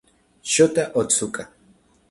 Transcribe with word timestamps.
Shota 0.53 0.89
Otsuka 0.97 1.43